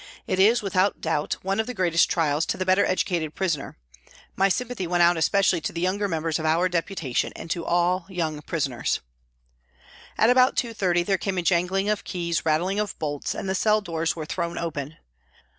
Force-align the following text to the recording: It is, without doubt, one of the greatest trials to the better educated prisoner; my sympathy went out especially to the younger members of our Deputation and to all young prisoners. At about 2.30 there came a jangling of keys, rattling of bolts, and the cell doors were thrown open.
It 0.25 0.39
is, 0.39 0.63
without 0.63 0.99
doubt, 0.99 1.35
one 1.43 1.59
of 1.59 1.67
the 1.67 1.75
greatest 1.75 2.09
trials 2.09 2.47
to 2.47 2.57
the 2.57 2.65
better 2.65 2.83
educated 2.83 3.35
prisoner; 3.35 3.77
my 4.35 4.49
sympathy 4.49 4.87
went 4.87 5.03
out 5.03 5.15
especially 5.15 5.61
to 5.61 5.71
the 5.71 5.81
younger 5.81 6.07
members 6.07 6.39
of 6.39 6.45
our 6.47 6.67
Deputation 6.67 7.31
and 7.35 7.51
to 7.51 7.63
all 7.63 8.07
young 8.09 8.41
prisoners. 8.41 9.01
At 10.17 10.31
about 10.31 10.55
2.30 10.55 11.05
there 11.05 11.19
came 11.19 11.37
a 11.37 11.43
jangling 11.43 11.87
of 11.87 12.03
keys, 12.03 12.43
rattling 12.47 12.79
of 12.79 12.97
bolts, 12.97 13.35
and 13.35 13.47
the 13.47 13.53
cell 13.53 13.79
doors 13.79 14.15
were 14.15 14.25
thrown 14.25 14.57
open. 14.57 14.97